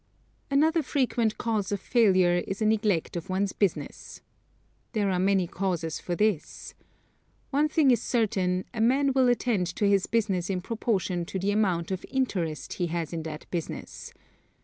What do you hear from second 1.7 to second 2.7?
of failure is a